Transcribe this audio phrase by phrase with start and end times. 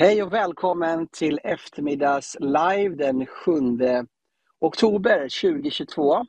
[0.00, 3.52] Hej och välkommen till eftermiddags live den 7
[4.60, 6.24] oktober 2022.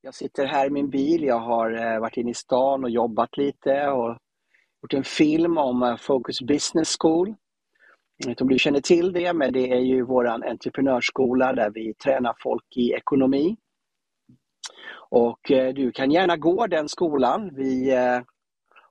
[0.00, 3.36] Jag sitter här i min bil, jag har eh, varit inne i stan och jobbat
[3.36, 4.18] lite och
[4.82, 7.34] gjort en film om eh, Focus Business School.
[8.16, 11.70] Jag vet inte om du känner till det, men det är ju vår entreprenörsskola där
[11.70, 13.56] vi tränar folk i ekonomi.
[15.10, 17.50] Och eh, du kan gärna gå den skolan.
[17.54, 17.90] Vi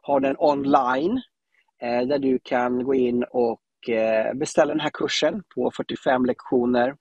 [0.01, 1.21] har den online
[1.79, 6.95] där du kan gå in och och eh, beställa den här kursen på 45 lektioner.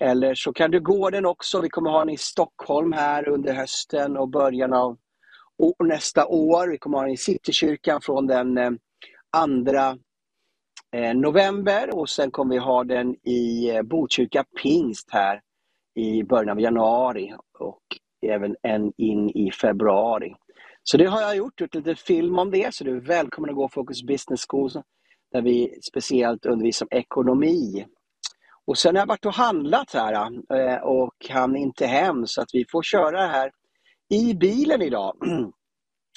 [0.00, 1.60] Eller så kan du gå den också.
[1.60, 4.98] Vi kommer ha den i Stockholm här under hösten och början av
[5.84, 6.68] nästa år.
[6.68, 8.70] Vi kommer ha den i Citykyrkan från den eh,
[9.64, 9.98] 2
[10.96, 15.40] eh, november och sen kommer vi ha den i Botkyrka Pingst här
[15.94, 17.82] i början av januari och
[18.26, 20.34] även en in i februari.
[20.82, 23.56] Så det har jag gjort, gjort lite film om det, så du är välkommen att
[23.56, 24.70] gå Focus Business School
[25.32, 27.86] där vi speciellt undervisar om ekonomi.
[28.66, 32.50] Och sen har jag varit och handlat här eh, och kan inte hem så att
[32.52, 33.50] vi får köra det här
[34.10, 35.16] i bilen idag.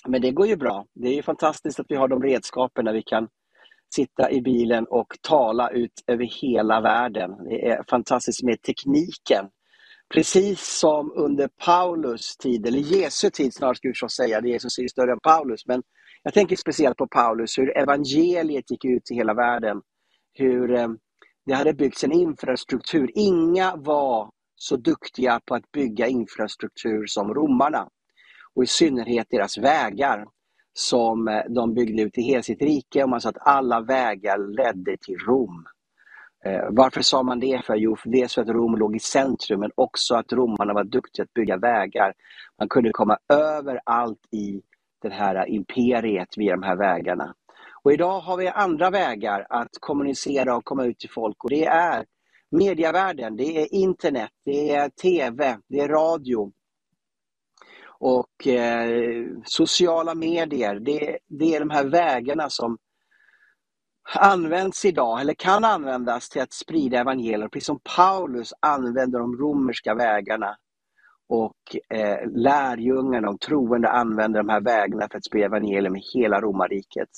[0.07, 0.85] Men det går ju bra.
[0.93, 3.27] Det är ju fantastiskt att vi har de redskapen där vi kan
[3.95, 7.31] sitta i bilen och tala ut över hela världen.
[7.49, 9.45] Det är fantastiskt med tekniken.
[10.15, 15.11] Precis som under Paulus tid, eller Jesu tid snarare skulle jag säga, Jesus är större
[15.11, 15.83] än Paulus, men
[16.23, 19.81] jag tänker speciellt på Paulus, hur evangeliet gick ut till hela världen.
[20.33, 20.87] Hur eh,
[21.45, 23.11] det hade byggts en infrastruktur.
[23.15, 27.89] Inga var så duktiga på att bygga infrastruktur som romarna.
[28.53, 30.25] Och i synnerhet deras vägar
[30.73, 34.37] som eh, de byggde ut i hela sitt rike och man sa att alla vägar
[34.57, 35.65] ledde till Rom.
[36.45, 37.65] Eh, varför sa man det?
[37.65, 37.75] För?
[37.75, 41.23] Jo, för dels för att Rom låg i centrum men också att romarna var duktiga
[41.23, 42.13] att bygga vägar.
[42.59, 44.61] Man kunde komma överallt i
[45.01, 47.33] det här imperiet via de här vägarna.
[47.83, 51.65] Och idag har vi andra vägar att kommunicera och komma ut till folk och det
[51.65, 52.05] är
[52.51, 56.51] medievärlden, det är internet, det är TV, det är radio
[57.99, 60.79] och eh, sociala medier.
[60.79, 62.77] Det, det är de här vägarna som
[64.13, 67.51] används idag, eller kan användas till att sprida evangeliet.
[67.51, 70.57] Precis som Paulus använder de romerska vägarna
[71.29, 71.55] och
[71.89, 77.09] eh, lärjungarna, de troende, använder de här vägarna för att sprida evangelium i hela romarriket.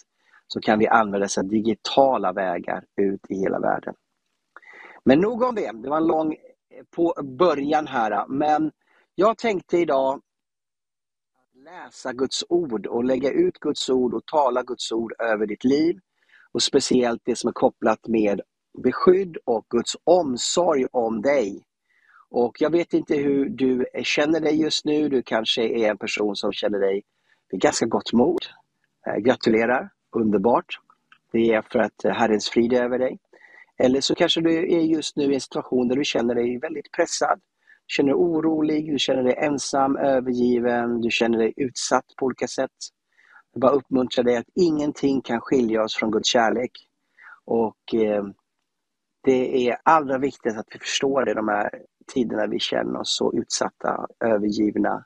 [0.48, 3.94] Så kan vi använda dessa digitala vägar ut i hela världen.
[5.06, 6.40] Men nog om det, det var en lång eh,
[6.96, 8.28] på början här.
[8.28, 8.72] Men
[9.16, 10.22] jag tänkte idag
[11.54, 16.00] läsa Guds ord och lägga ut Guds ord och tala Guds ord över ditt liv.
[16.52, 18.42] Och speciellt det som är kopplat med
[18.84, 21.64] beskydd och Guds omsorg om dig.
[22.30, 25.10] Och jag vet inte hur du känner dig just nu.
[25.10, 27.04] Du kanske är en person som känner dig
[27.52, 28.46] med ganska gott mod.
[29.08, 30.80] Eh, gratulerar, underbart.
[31.32, 33.20] Det är för att Herrens frid är över dig.
[33.78, 36.92] Eller så kanske du är just nu i en situation där du känner dig väldigt
[36.92, 37.40] pressad.
[37.88, 42.48] Du känner dig orolig, du känner dig ensam, övergiven, du känner dig utsatt på olika
[42.48, 42.72] sätt.
[43.58, 46.72] Jag bara uppmuntrar dig att ingenting kan skilja oss från Guds kärlek.
[47.46, 48.26] Och eh,
[49.24, 51.70] det är allra viktigast att vi förstår det de här
[52.14, 55.06] tiderna vi känner oss så utsatta, övergivna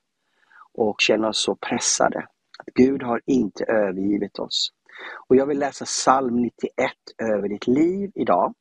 [0.73, 2.19] och känner oss så pressade.
[2.59, 4.69] Att Gud har inte övergivit oss.
[5.27, 8.53] Och jag vill läsa psalm 91 över ditt liv idag.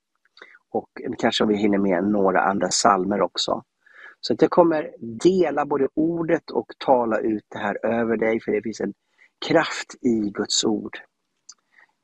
[0.71, 3.62] Och kanske om vi hinner med några andra psalmer också.
[4.21, 4.91] Så att jag kommer
[5.22, 8.95] dela både ordet och tala ut det här över dig, för det finns en
[9.49, 10.99] kraft i Guds ord.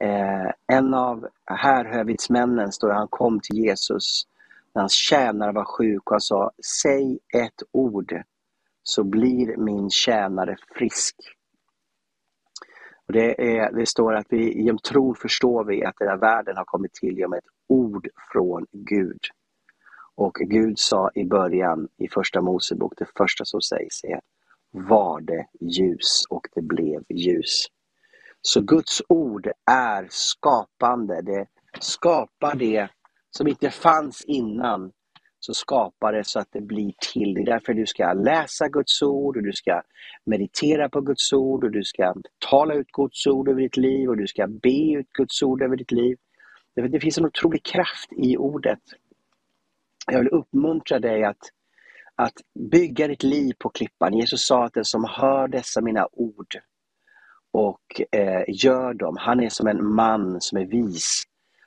[0.04, 4.22] Eh, en av härhövitsmännen står han kom till Jesus
[4.74, 6.50] när hans tjänare var sjuk och han sa
[6.82, 8.22] Säg ett ord
[8.82, 11.16] så blir min tjänare frisk.
[13.06, 16.56] Och det, är, det står att vi genom tron förstår vi att den här världen
[16.56, 19.20] har kommit till genom ett ord från Gud.
[20.14, 24.20] Och Gud sa i början i första Mosebok, det första som sägs är
[24.70, 27.66] var det ljus och det blev ljus.
[28.42, 31.22] Så Guds ord är skapande.
[31.22, 31.46] Det
[31.80, 32.88] skapar det
[33.30, 34.92] som inte fanns innan.
[35.38, 37.34] Så skapar det så att det blir till.
[37.34, 39.82] Det är därför du ska läsa Guds ord och du ska
[40.24, 42.14] meditera på Guds ord och du ska
[42.50, 45.76] tala ut Guds ord över ditt liv och du ska be ut Guds ord över
[45.76, 46.16] ditt liv.
[46.74, 48.78] Det finns en otrolig kraft i ordet.
[50.06, 51.50] Jag vill uppmuntra dig att,
[52.16, 52.34] att
[52.70, 54.14] bygga ditt liv på klippan.
[54.14, 56.60] Jesus sa att den som hör dessa mina ord
[57.52, 59.16] och eh, gör dem.
[59.18, 61.22] Han är som en man som är vis,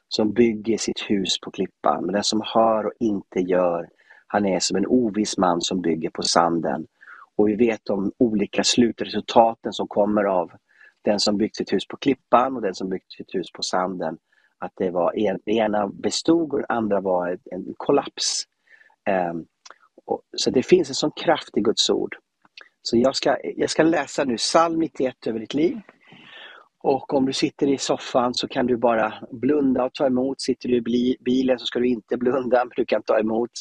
[0.08, 2.06] som bygger sitt hus på klippan.
[2.06, 3.90] Men den som hör och inte gör,
[4.28, 6.88] han är som en oviss man som bygger på sanden.
[7.36, 10.52] Och vi vet om olika slutresultaten som kommer av
[11.02, 14.18] den som byggt sitt hus på klippan och den som byggt sitt hus på sanden.
[14.62, 18.44] att det var en, det ena bestod och det andra var en, en kollaps.
[19.32, 19.46] Um,
[20.38, 22.16] så det finns en sån kraft i Guds ord.
[22.82, 25.78] Så jag ska, jag ska läsa nu psalm 91 över ditt liv.
[26.84, 30.42] Och om du sitter i soffan så kan du bara blunda och ta emot.
[30.42, 33.52] Sitter du i bilen så ska du inte blunda, men du kan ta emot.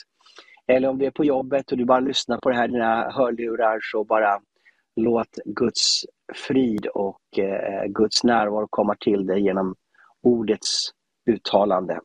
[0.66, 3.10] Eller om du är på jobbet och du bara lyssnar på det här i dina
[3.10, 4.40] hörlurar så bara
[4.96, 6.04] låt Guds
[6.34, 9.74] frid och eh, Guds närvaro komma till dig genom
[10.22, 10.90] ordets
[11.30, 12.00] uttalande.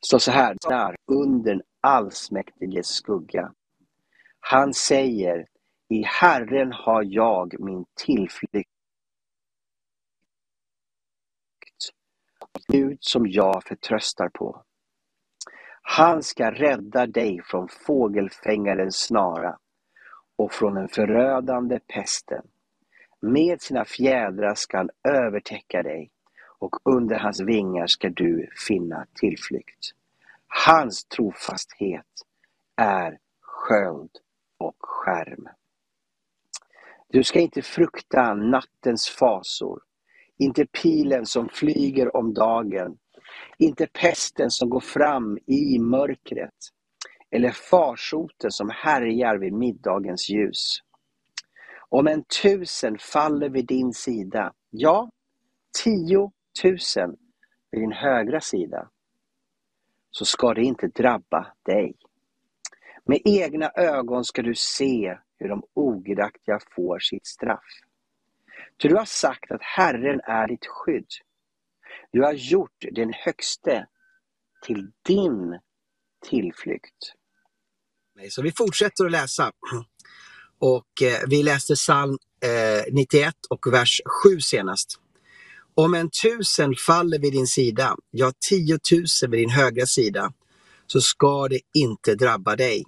[0.00, 3.52] Det står så här, där, under den allsmäktiges skugga.
[4.40, 5.46] Han säger,
[5.88, 8.70] i Herren har jag min tillflykt.
[12.68, 14.64] Gud som jag förtröstar på.
[15.82, 19.58] Han ska rädda dig från fågelfängarens snara
[20.36, 22.42] och från den förödande pesten.
[23.20, 26.10] Med sina fjädrar ska han övertäcka dig
[26.60, 29.90] och under hans vingar ska du finna tillflykt.
[30.66, 32.06] Hans trofasthet
[32.76, 34.10] är sköld
[34.58, 35.48] och skärm.
[37.08, 39.82] Du ska inte frukta nattens fasor,
[40.38, 42.98] inte pilen som flyger om dagen,
[43.58, 46.54] inte pesten som går fram i mörkret,
[47.30, 50.78] eller farsoten som härjar vid middagens ljus.
[51.88, 55.10] Om en tusen faller vid din sida, ja,
[55.84, 57.16] tio tusen
[57.70, 58.90] vid din högra sida,
[60.10, 61.94] så ska det inte drabba dig.
[63.04, 67.64] Med egna ögon ska du se hur de ogudaktiga får sitt straff.
[68.82, 71.08] Ty du har sagt att Herren är ditt skydd.
[72.12, 73.86] Du har gjort den högste
[74.62, 75.58] till din
[76.30, 77.14] tillflykt.
[78.28, 79.52] Så vi fortsätter att läsa.
[80.58, 85.00] Och eh, vi läste psalm eh, 91 och vers 7 senast.
[85.80, 90.32] Om en tusen faller vid din sida, ja tiotusen vid din högra sida,
[90.86, 92.84] så ska det inte drabba dig.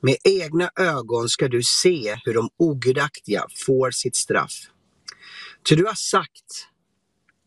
[0.00, 4.52] Med egna ögon ska du se hur de ogudaktiga får sitt straff.
[5.62, 6.68] Ty du har sagt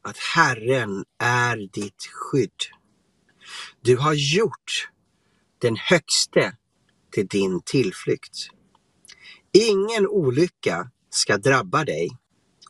[0.03, 2.61] att Herren är ditt skydd.
[3.81, 4.89] Du har gjort
[5.61, 6.57] den högste
[7.11, 8.37] till din tillflykt.
[9.51, 12.09] Ingen olycka ska drabba dig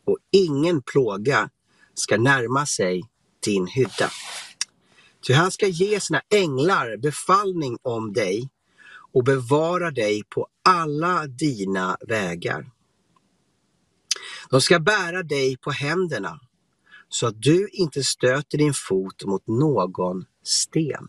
[0.06, 1.50] och ingen plåga
[2.00, 3.04] ska närma sig
[3.46, 4.12] din hydda.
[5.28, 8.50] Ty han ska ge sina änglar befallning om dig
[9.14, 12.72] och bevara dig på alla dina vägar.
[14.50, 16.40] De ska bära dig på händerna
[17.10, 21.08] så att du inte stöter din fot mot någon sten.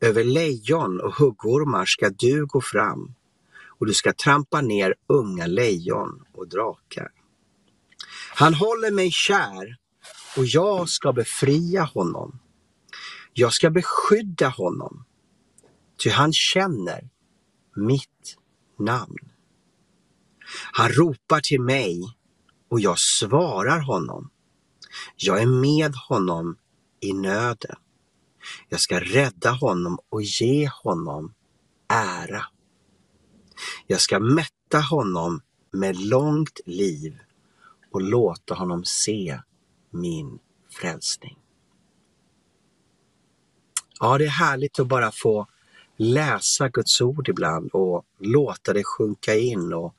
[0.00, 3.14] Över lejon och huggormar ska du gå fram
[3.78, 7.10] och du ska trampa ner unga lejon och drakar.
[8.36, 9.76] Han håller mig kär
[10.36, 12.38] och jag ska befria honom.
[13.32, 15.04] Jag ska beskydda honom,
[15.98, 17.10] ty han känner
[17.76, 18.36] mitt
[18.78, 19.32] namn.
[20.72, 22.16] Han ropar till mig
[22.68, 24.30] och jag svarar honom.
[25.16, 26.56] Jag är med honom
[27.00, 27.76] i nöden.
[28.68, 31.34] Jag ska rädda honom och ge honom
[31.88, 32.44] ära.
[33.86, 35.40] Jag ska mätta honom
[35.72, 37.18] med långt liv
[37.94, 39.38] och låta honom se
[39.90, 40.38] min
[40.70, 41.38] frälsning.
[44.00, 45.46] Ja, det är härligt att bara få
[45.96, 49.94] läsa Guds ord ibland och låta det sjunka in och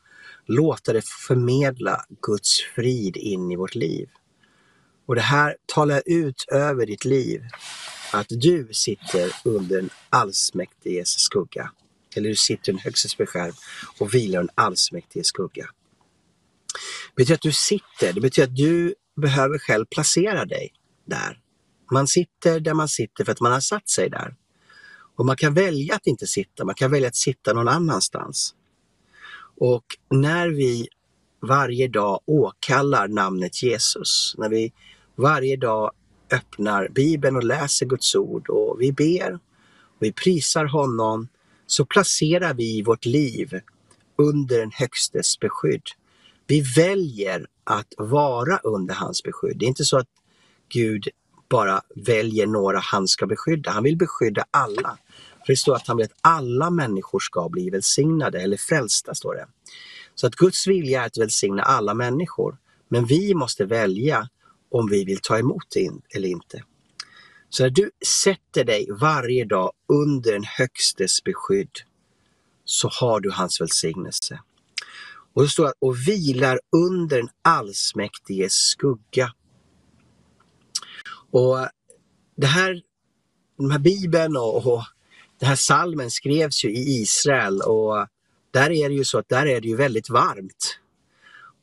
[0.45, 4.09] låta det förmedla Guds frid in i vårt liv.
[5.05, 7.41] Och det här talar ut över ditt liv,
[8.13, 11.71] att du sitter under en allsmäktiges skugga.
[12.15, 13.53] Eller du sitter i en högstes beskärm
[13.99, 15.69] och vilar en allsmäktiges skugga.
[17.09, 20.73] Det betyder att du sitter, det betyder att du behöver själv placera dig
[21.05, 21.39] där.
[21.91, 24.35] Man sitter där man sitter för att man har satt sig där.
[25.15, 28.55] Och man kan välja att inte sitta, man kan välja att sitta någon annanstans.
[29.57, 30.87] Och när vi
[31.41, 34.73] varje dag åkallar namnet Jesus, när vi
[35.15, 35.91] varje dag
[36.31, 39.33] öppnar Bibeln och läser Guds ord och vi ber
[39.95, 41.27] och vi prisar honom,
[41.67, 43.59] så placerar vi vårt liv
[44.17, 45.83] under den högstes beskydd.
[46.47, 49.57] Vi väljer att vara under hans beskydd.
[49.57, 50.07] Det är inte så att
[50.69, 51.07] Gud
[51.49, 53.71] bara väljer några han ska beskydda.
[53.71, 54.97] Han vill beskydda alla.
[55.45, 59.35] För det står att han vill att alla människor ska bli välsignade eller frälsta, står
[59.35, 59.47] det.
[60.15, 62.57] Så att Guds vilja är att välsigna alla människor.
[62.89, 64.29] Men vi måste välja
[64.71, 66.63] om vi vill ta emot det eller inte.
[67.49, 67.91] Så när du
[68.23, 71.77] sätter dig varje dag under den högstes beskydd
[72.65, 74.39] så har du hans välsignelse.
[75.35, 79.33] Och det står att och vilar under den allsmäktiges skugga.
[81.31, 81.57] Och
[82.35, 82.81] det här,
[83.57, 84.83] den här bibeln och, och
[85.39, 88.07] den här salmen skrevs ju i Israel och
[88.51, 90.79] där är det ju så att där är det ju väldigt varmt.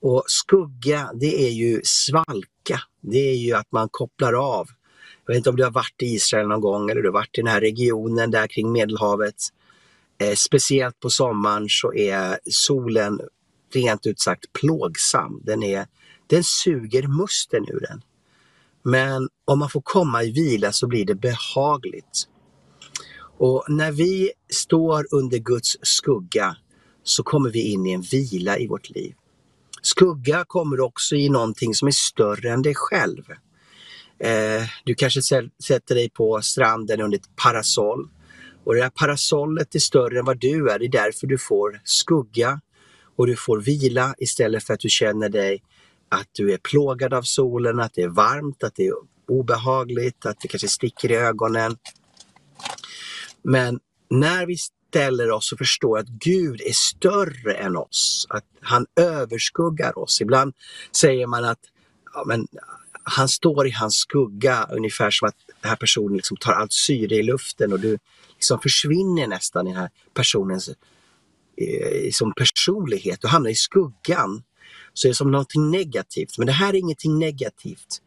[0.01, 2.81] Och skugga, det är ju svalka.
[3.01, 4.69] Det är ju att man kopplar av.
[5.27, 7.39] Jag vet inte om du har varit i Israel någon gång eller du har varit
[7.39, 9.35] i den här regionen där kring Medelhavet.
[10.19, 13.21] Eh, speciellt på sommaren så är solen
[13.77, 15.41] rent ut sagt plågsam.
[15.45, 15.87] Den, är,
[16.27, 18.03] den suger musten ur den.
[18.83, 22.29] Men om man får komma i vila så blir det behagligt.
[23.39, 26.57] Och när vi står under Guds skugga
[27.03, 29.15] så kommer vi in i en vila i vårt liv.
[29.83, 33.25] Skugga kommer också i någonting som är större än dig själv.
[34.19, 35.23] Eh, du kanske
[35.63, 38.09] sätter dig på stranden under ett parasoll
[38.65, 40.79] och det här parasollet är större än vad du är.
[40.79, 42.61] Det är därför du får skugga
[43.17, 45.63] och du får vila istället för att du känner dig
[46.09, 48.95] att du är plågad av solen, att det är varmt, att det är
[49.29, 51.77] obehagligt, att det kanske sticker i ögonen.
[53.43, 58.87] Men när vi ställer oss och förstår att Gud är större än oss, att han
[58.97, 60.21] överskuggar oss.
[60.21, 60.55] Ibland
[60.97, 61.61] säger man att
[62.15, 62.47] ja, men,
[63.05, 67.15] han står i hans skugga ungefär som att den här personen liksom tar allt syre
[67.15, 67.99] i luften och du
[68.35, 70.71] liksom försvinner nästan i den här personens
[71.63, 73.25] Eh, som personlighet.
[73.25, 74.43] och hamnar i skuggan.
[74.95, 76.39] Så är det som någonting negativt.
[76.39, 78.03] Men det här är ingenting negativt.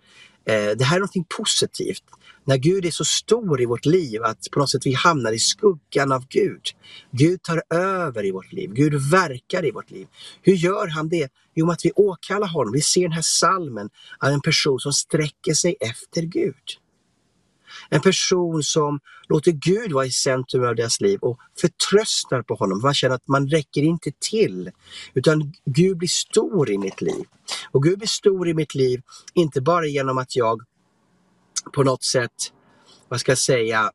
[0.48, 2.04] Eh, det här är någonting positivt
[2.46, 5.40] när Gud är så stor i vårt liv att på något sätt vi hamnar i
[5.40, 6.62] skuggan av Gud.
[7.12, 8.70] Gud tar över i vårt liv.
[8.74, 10.08] Gud verkar i vårt liv.
[10.42, 11.30] Hur gör han det?
[11.56, 12.74] Jo, att vi åkallar honom.
[12.74, 16.85] Vi ser den här salmen av en person som sträcker sig efter Gud.
[17.89, 19.00] En person som
[19.30, 22.82] låter Gud vara i centrum av deras liv och förtröstar på honom.
[22.82, 24.72] Man känner att man räcker inte till.
[25.13, 27.25] Utan Gud blir stor i mitt liv.
[27.72, 29.01] Och Gud blir stor i mitt liv,
[29.34, 30.62] inte bara genom att jag
[31.74, 32.32] på något sätt,
[33.08, 33.92] vad ska jag säga,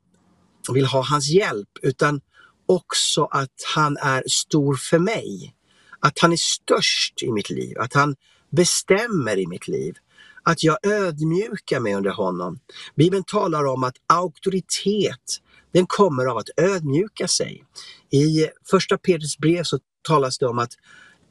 [0.72, 2.20] vill ha hans hjälp utan
[2.66, 5.54] också att han är stor för mig.
[6.00, 8.16] Att han är störst i mitt liv, att han
[8.50, 9.94] bestämmer i mitt liv.
[10.42, 12.58] Att jag ödmjukar mig under honom.
[12.94, 15.40] Bibeln talar om att auktoritet,
[15.72, 17.64] den kommer av att ödmjuka sig.
[18.10, 20.72] I första Petrus brev så talas det om att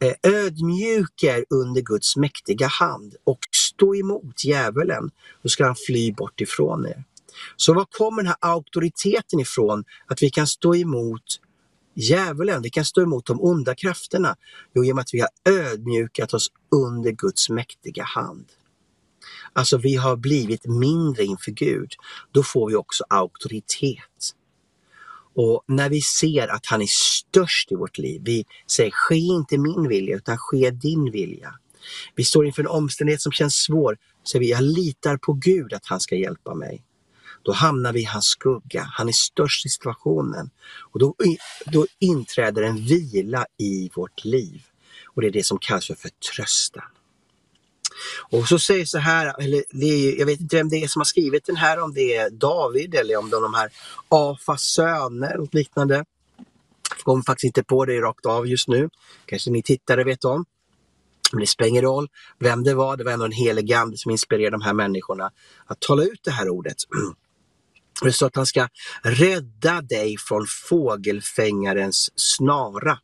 [0.03, 5.11] eh, ödmjuka er under Guds mäktiga hand och stå emot djävulen,
[5.43, 7.03] då ska han fly bort ifrån er.
[7.55, 9.83] Så var kommer den här auktoriteten ifrån?
[10.07, 11.23] Att vi kan stå emot
[11.93, 14.35] djävulen, vi kan stå emot de onda krafterna.
[14.73, 18.45] Jo, genom att vi har ödmjukat oss under Guds mäktiga hand.
[19.53, 21.93] Alltså vi har blivit mindre inför Gud.
[22.31, 24.35] Då får vi också auktoritet.
[25.35, 29.57] Och när vi ser att han är störst i vårt liv, vi säger ske inte
[29.57, 31.53] min vilja utan ske din vilja.
[32.15, 35.85] Vi står inför en omständighet som känns svår, så vi jag litar på Gud att
[35.85, 36.83] han ska hjälpa mig.
[37.43, 40.49] Då hamnar vi i hans skugga, han är störst i situationen.
[40.91, 41.15] Och då,
[41.65, 44.61] då inträder en vila i vårt liv.
[45.05, 46.83] Och det är det som kallas för förtröstan.
[48.29, 51.05] Och så säger så här, eller är, jag vet inte vem det är som har
[51.05, 53.69] skrivit den här, om det är David eller om det är de här
[54.09, 56.05] Afas söner och liknande.
[56.95, 58.89] Jag kommer faktiskt inte på det rakt av just nu.
[59.25, 60.45] Kanske ni tittare vet om.
[61.31, 62.07] Men det spelar ingen roll
[62.39, 65.31] vem det var, det var ändå en helig ande som inspirerade de här människorna
[65.65, 66.75] att tala ut det här ordet.
[68.01, 68.67] Det står att han ska
[69.03, 72.99] rädda dig från fågelfängarens snara.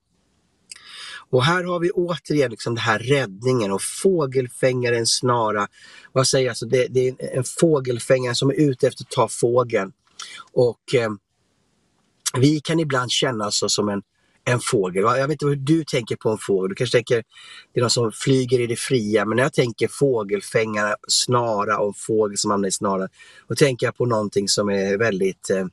[1.30, 5.68] Och här har vi återigen liksom den här räddningen och fågelfängarens snara.
[6.12, 6.52] Vad säger jag?
[6.52, 9.92] Alltså det, det, är en fågelfängare som är ute efter att ta fågeln.
[10.54, 11.10] Och eh,
[12.38, 14.02] vi kan ibland känna oss som en
[14.46, 15.04] en fågel.
[15.04, 16.70] Jag vet inte hur du tänker på en fågel.
[16.70, 17.24] Du kanske tänker
[17.74, 19.26] det är någon som flyger i det fria.
[19.26, 23.10] Men när jag tänker fågelfängare, snara och fågel som hamnar i snaran.
[23.48, 25.66] Då tänker jag på någonting som är väldigt eh,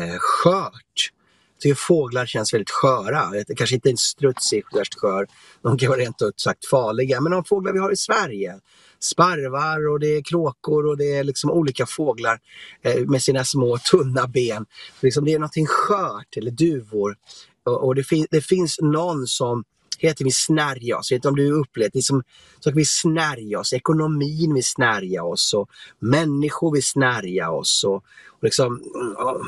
[0.00, 1.12] eh skört.
[1.58, 3.44] Tycker fåglar känns väldigt sköra.
[3.56, 5.26] Kanske inte en struts är värst skör.
[5.62, 7.20] De kan vara rent ut sagt farliga.
[7.20, 8.54] Men de fåglar vi har i Sverige.
[9.00, 12.38] Sparvar och det är kråkor och det är liksom olika fåglar
[12.82, 14.66] eh, med sina små tunna ben.
[15.00, 17.16] Liksom det är någonting skört, eller duvor.
[17.64, 19.64] Och, det, fin det, finns någon som
[19.98, 21.10] heter vi snärja oss.
[21.10, 22.02] Jag vet inte om du upplevt det.
[22.02, 22.22] Som,
[22.60, 23.72] så vi snärja oss.
[23.72, 27.84] Ekonomin vill snärja oss och människor vill snärja oss.
[27.84, 27.94] Och,
[28.28, 29.42] och liksom, mm, och,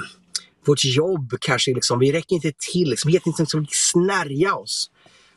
[0.68, 2.90] vårt jobb kanske, liksom, vi räcker inte till.
[2.90, 4.90] Liksom, helt enkelt liksom, snärja oss.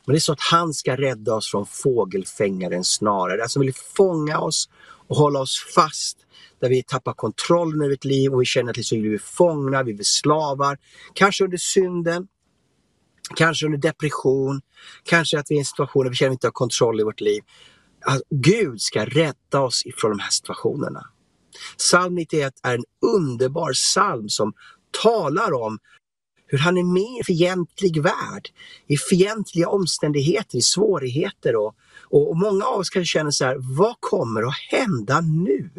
[0.06, 3.42] Men det är så att han ska rädda oss från fågelfängaren snarare.
[3.42, 4.68] Alltså vill fånga oss
[5.08, 6.18] och hålla oss fast
[6.60, 9.82] där vi tappar kontrollen över ett liv och vi känner att liksom vi är fångna,
[9.82, 10.78] vi blir slavar.
[11.14, 12.26] Kanske under synden,
[13.36, 14.60] kanske under depression,
[15.04, 17.00] kanske att vi är i en situation där vi känner att vi inte har kontroll
[17.00, 17.42] i vårt liv.
[18.04, 21.06] Alltså, Gud ska rädda oss ifrån de här situationerna.
[21.78, 22.84] Psalm 91 är en
[23.16, 24.52] underbar psalm som
[25.02, 25.78] talar om
[26.52, 28.48] hur han är med i en fientlig värld,
[28.86, 31.56] i fientliga omständigheter, i svårigheter.
[31.56, 35.70] Och, och, och många av oss kanske känner så här, vad kommer att hända nu?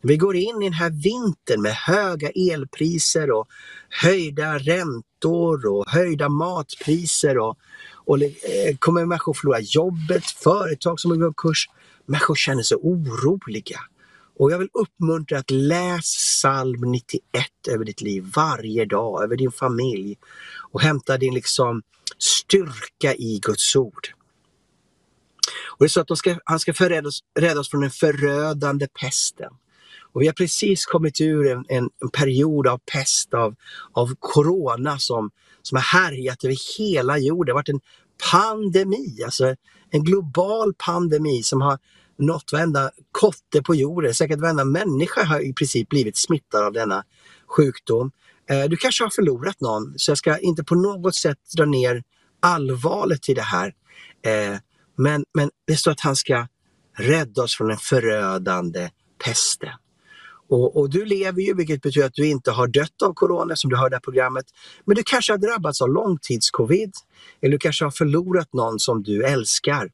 [0.00, 3.48] När vi går in i den här vintern med höga elpriser och
[3.88, 7.58] höjda räntor och höjda matpriser och,
[7.94, 11.68] och eh, kommer människor förlora jobbet, företag som går i kurs.
[12.06, 13.80] Människor känner sig oroliga.
[14.40, 17.22] Och jag vill uppmuntra att läs psalm 91
[17.68, 20.18] över ditt liv varje dag, över din familj
[20.70, 21.82] och hämta din liksom
[22.18, 24.08] styrka i Guds ord.
[25.66, 29.52] Och det är så att ska, han ska rädda oss, från den förödande pesten.
[30.12, 33.54] Och vi har precis kommit ur en, en, en, period av pest, av,
[33.92, 35.30] av corona som,
[35.62, 37.46] som har härjat över hela jorden.
[37.46, 37.80] Det har varit en
[38.30, 39.54] pandemi, alltså
[39.90, 41.78] en global pandemi som har
[42.20, 44.14] nått varenda kotte på jorden.
[44.14, 47.04] Säkert varenda människa har i princip blivit smittad av denna
[47.46, 48.10] sjukdom.
[48.50, 52.02] Eh, du kanske har förlorat någon, så jag ska inte på något sätt dra ner
[52.40, 53.74] allvaret i det här.
[54.22, 54.58] Eh,
[54.96, 56.46] men, men det står att han ska
[56.96, 58.90] rädda oss från den förödande
[59.24, 59.72] pesten.
[60.48, 63.70] Och, och, du lever ju, vilket betyder att du inte har dött av corona som
[63.70, 64.44] du hörde i programmet.
[64.84, 66.92] Men du kanske har drabbats av långtidscovid.
[67.40, 69.90] Eller du kanske har förlorat någon som du älskar.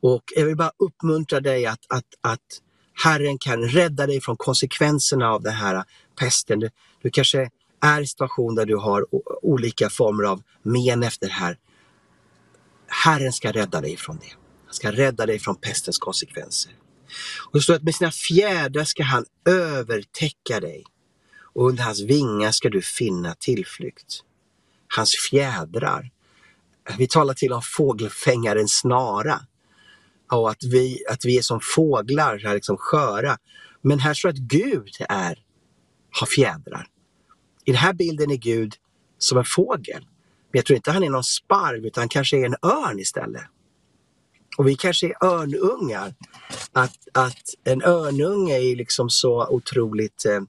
[0.00, 2.60] Och jag vill bara uppmuntra dig att, att, att
[3.04, 5.84] Herren kan rädda dig från konsekvenserna av den här
[6.18, 6.60] pesten.
[6.60, 6.70] Du,
[7.02, 7.50] du kanske
[7.80, 9.06] är i en situation där du har
[9.42, 11.58] olika former av men efter det här.
[12.86, 14.32] Herren ska rädda dig från det.
[14.64, 16.72] Han ska rädda dig från pestens konsekvenser.
[17.46, 20.84] Och det står att med sina fjädrar ska han övertäcka dig
[21.54, 24.22] och under hans vingar ska du finna tillflykt.
[24.96, 26.10] Hans fjädrar.
[26.98, 29.40] Vi talar till om fågelfängarens snara
[30.30, 33.38] och att vi, att vi är som fåglar, här liksom sköra.
[33.82, 35.38] Men här står att Gud är,
[36.20, 36.86] har fjädrar.
[37.64, 38.74] I den här bilden är Gud
[39.18, 40.06] som en fågel.
[40.52, 43.42] Men jag tror inte han är någon sparv utan han kanske är en örn istället.
[44.58, 46.14] Och vi kanske är örnungar.
[46.72, 50.40] Att, att en örnunge är liksom så otroligt eh,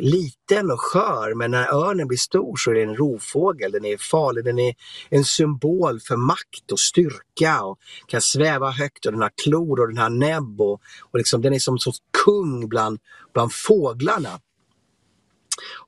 [0.00, 3.72] liten och skör men när örnen blir stor så är det en rovfågel.
[3.72, 4.74] Den är farlig, den är
[5.08, 9.88] en symbol för makt och styrka och kan sväva högt och den har klor och
[9.88, 11.92] den har näbb och, och liksom, den är som, som
[12.24, 12.98] kung bland,
[13.32, 14.40] bland fåglarna.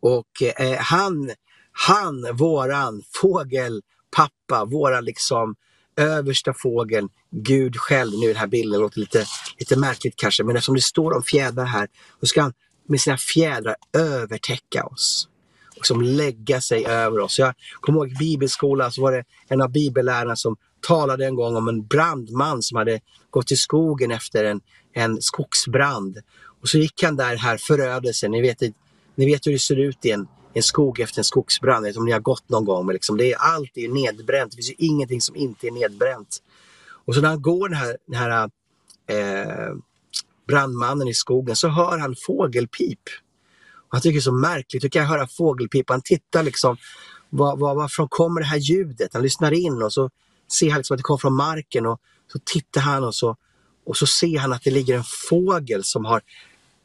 [0.00, 1.30] Och eh, han,
[1.72, 5.54] han, våran fågelpappa, våran liksom
[5.96, 9.26] översta fågeln, Gud själv, nu i den här bilden, låter lite,
[9.58, 11.88] lite märkligt kanske, men eftersom det står om fjädrar här,
[12.20, 12.52] så ska han
[12.88, 15.28] med sina fjädrar övertäcka oss.
[15.78, 17.38] Och som lägga sig över oss.
[17.38, 21.56] Jag kommer ihåg i bibelskolan så var det en av bibellärarna som talade en gång
[21.56, 24.60] om en brandman som hade gått i skogen efter en,
[24.92, 26.18] en skogsbrand.
[26.60, 28.30] Och så gick han där här förödelsen.
[28.30, 28.60] Ni vet,
[29.14, 31.84] ni vet hur det ser ut i en, en skog efter en skogsbrand.
[31.84, 32.86] Vet om ni har gått någon gång.
[32.86, 34.50] Men liksom det är, allt är nedbränt.
[34.50, 36.42] Det finns ju ingenting som inte är nedbränt.
[37.04, 38.50] Och så när han går den här, den här
[39.06, 39.74] eh,
[40.48, 43.00] brandmannen i skogen så hör han fågelpip.
[43.70, 45.90] Och han tycker det är så märkligt, hur kan jag höra fågelpip?
[45.90, 46.76] Han tittar liksom,
[47.30, 49.12] var, var, varifrån kommer det här ljudet?
[49.12, 50.10] Han lyssnar in och så
[50.52, 52.00] ser han liksom att det kommer från marken och
[52.32, 53.36] så tittar han och så,
[53.86, 56.22] och så ser han att det ligger en fågel som har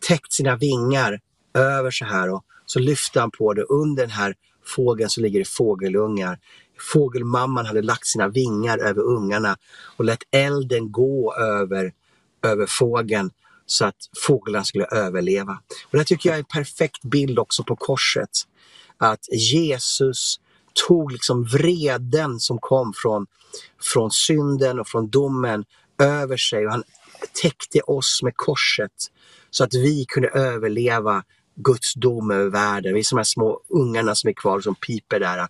[0.07, 1.19] täckt sina vingar
[1.53, 3.63] över så här och så lyfter han på det.
[3.63, 4.35] Under den här
[4.75, 6.39] fågeln så ligger det fågelungar.
[6.93, 9.57] Fågelmamman hade lagt sina vingar över ungarna
[9.97, 11.93] och lät elden gå över,
[12.43, 13.31] över fågeln
[13.65, 13.95] så att
[14.27, 15.59] fåglarna skulle överleva.
[15.91, 18.29] Och det tycker jag är en perfekt bild också på korset.
[18.97, 20.39] Att Jesus
[20.87, 23.27] tog liksom vreden som kom från,
[23.81, 25.65] från synden och från domen
[25.99, 26.83] över sig och han
[27.41, 28.91] täckte oss med korset
[29.49, 31.23] så att vi kunde överleva
[31.55, 32.93] Guds dom över världen.
[32.93, 35.47] Vi är som de små ungarna som är kvar som piper där.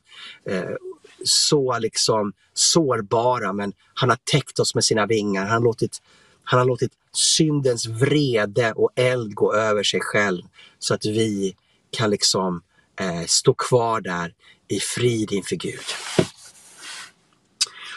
[0.49, 0.75] Eh,
[1.23, 5.41] så liksom sårbara men han har täckt oss med sina vingar.
[5.41, 6.01] Han har låtit,
[6.43, 10.43] han har låtit syndens vrede och eld gå över sig själv
[10.79, 11.55] så att vi
[11.91, 12.61] kan liksom
[12.99, 14.33] eh, stå kvar där
[14.67, 15.85] i frid inför Gud.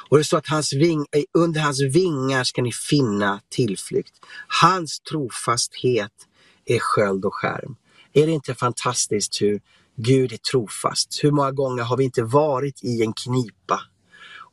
[0.08, 4.14] Och det står att hans ving, eh, under hans vingar ska ni finna tillflykt.
[4.60, 6.12] Hans trofasthet
[6.64, 7.76] är sköld och skärm.
[8.12, 9.60] Är det inte fantastiskt hur
[9.96, 11.20] Gud är trofast?
[11.22, 13.80] Hur många gånger har vi inte varit i en knipa?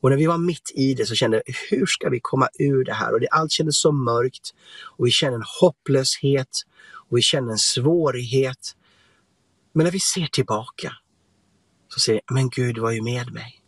[0.04, 2.84] Och när vi var mitt i det så kände vi, hur ska vi komma ur
[2.86, 3.14] det här?
[3.14, 6.62] Och det, allt kändes så mörkt och vi kände en hopplöshet
[7.10, 8.76] och vi kände en svårighet.
[9.74, 10.94] Men när vi ser tillbaka
[11.88, 13.62] så säger jag, men Gud var ju med mig.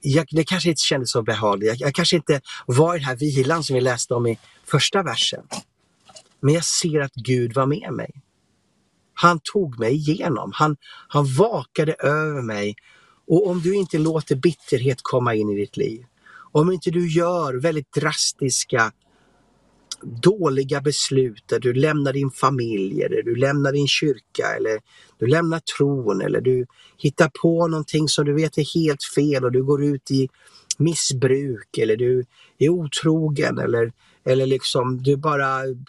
[0.00, 1.68] jag, det kanske inte kändes så behagligt.
[1.68, 5.02] Jag, jag kanske inte var i den här vilan som vi läste om i första
[5.02, 5.42] versen.
[6.40, 8.22] Men jag ser att Gud var med mig.
[9.14, 10.52] Han tog mig igenom.
[10.54, 10.76] Han,
[11.08, 12.76] han vakade över mig.
[13.26, 16.04] Och om du inte låter bitterhet komma in i ditt liv,
[16.52, 18.92] om inte du gör väldigt drastiska
[20.04, 24.80] dåliga beslut där du lämnar din familj eller du lämnar din kyrka eller
[25.18, 26.66] du lämnar tron eller du
[26.98, 30.28] hittar på någonting som du vet är helt fel och du går ut i
[30.78, 32.24] missbruk eller du
[32.58, 33.92] är otrogen eller,
[34.24, 35.80] eller liksom du bara mm,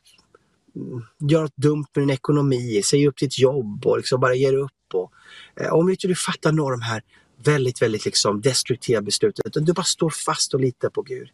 [1.19, 4.71] gör något dumt med din ekonomi, säger upp ditt jobb och liksom bara ger upp.
[4.93, 5.12] Och,
[5.56, 7.02] eh, om inte du fattar några av de här
[7.43, 9.39] väldigt, väldigt liksom destruktiva beslut.
[9.45, 11.30] utan du bara står fast och litar på Gud,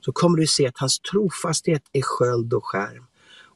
[0.00, 3.06] så kommer du se att hans trofasthet är sköld och skärm.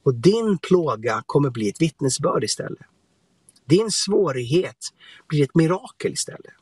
[0.02, 2.86] Och din plåga kommer bli ett vittnesbörd istället.
[3.64, 4.76] Din svårighet
[5.28, 6.54] blir ett mirakel istället.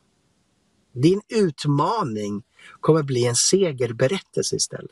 [0.93, 2.43] Din utmaning
[2.79, 4.91] kommer bli en segerberättelse istället.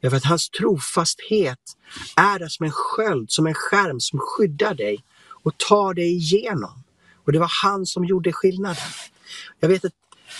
[0.00, 1.76] Därför att hans trofasthet
[2.16, 6.82] är som en sköld, som en skärm som skyddar dig och tar dig igenom.
[7.24, 8.82] Och det var han som gjorde skillnaden.
[9.60, 9.92] Jag vet att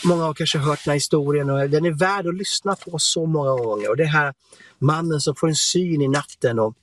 [0.04, 3.26] många har kanske hört den här historien och den är värd att lyssna på så
[3.26, 3.90] många gånger.
[3.90, 4.34] Och det här
[4.78, 6.74] mannen som får en syn i natten och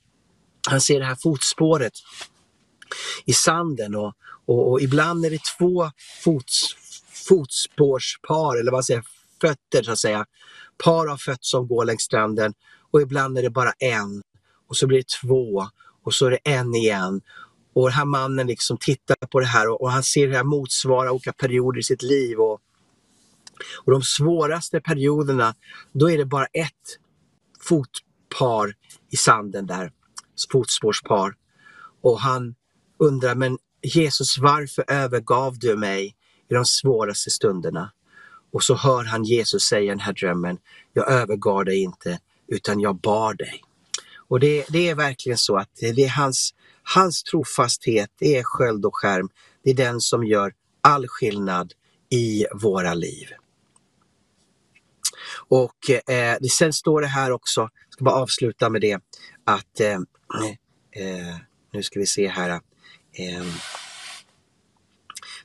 [0.68, 1.92] han ser det här fotspåret
[3.24, 4.12] i sanden och,
[4.46, 5.90] och, och ibland är det två
[6.24, 6.76] fots,
[7.28, 9.04] fotspårspar, eller vad säger
[9.40, 10.26] fötter så att säga.
[10.84, 12.54] Par av fötter som går längs stranden
[12.90, 14.22] och ibland är det bara en
[14.68, 15.68] och så blir det två
[16.04, 17.20] och så är det en igen.
[17.74, 20.44] Och den här mannen liksom tittar på det här och, och han ser det här
[20.44, 22.38] motsvara olika perioder i sitt liv.
[22.38, 22.60] Och,
[23.84, 25.54] och de svåraste perioderna,
[25.92, 26.98] då är det bara ett
[27.60, 28.74] fotpar
[29.10, 29.92] i sanden där,
[30.52, 31.34] fotspårspar.
[32.00, 32.54] Och han
[32.98, 36.16] undrar, men Jesus, varför övergav du mig
[36.50, 37.92] i de svåraste stunderna?
[38.52, 40.58] Och så hör han Jesus säga den här drömmen,
[40.92, 43.62] jag övergav dig inte, utan jag bar dig.
[44.28, 48.84] Och det, det är verkligen så att det är hans, hans trofasthet, det är sköld
[48.84, 49.28] och skärm,
[49.62, 51.72] det är den som gör all skillnad
[52.10, 53.28] i våra liv.
[55.48, 58.98] Och eh, sen står det här också, jag ska bara avsluta med det,
[59.44, 59.98] att eh,
[60.90, 61.36] eh,
[61.72, 62.50] nu ska vi se här.
[62.50, 63.44] Eh,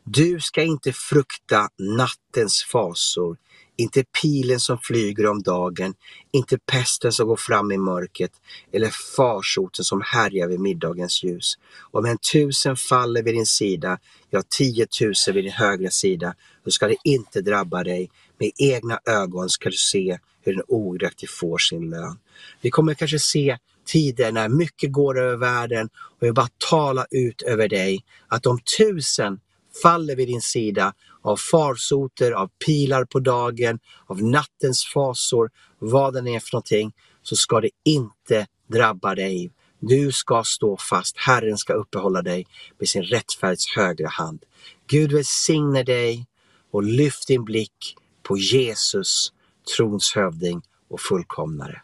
[0.03, 3.37] du ska inte frukta nattens fasor,
[3.79, 5.93] inte pilen som flyger om dagen,
[6.31, 8.31] inte pesten som går fram i mörkret
[8.71, 11.53] eller farsoten som härjar vid middagens ljus.
[11.91, 13.97] Om en tusen faller vid din sida,
[14.29, 18.09] ja tiotusen vid din högra sida, då ska det inte drabba dig.
[18.37, 22.19] Med egna ögon ska du se hur den ogräktige får sin lön.
[22.61, 25.89] Vi kommer kanske se tider när mycket går över världen
[26.19, 29.39] och jag bara talar ut över dig att om tusen
[29.81, 36.27] faller vid din sida av farsoter, av pilar på dagen, av nattens fasor, vad den
[36.27, 39.51] är för någonting, så ska det inte drabba dig.
[39.79, 41.17] Du ska stå fast.
[41.17, 44.45] Herren ska uppehålla dig med sin rättfärdighets högra hand.
[44.87, 46.27] Gud välsigne dig
[46.71, 49.33] och lyft din blick på Jesus,
[49.77, 51.81] trons hövding och fullkomnare.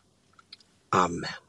[0.89, 1.44] Amen.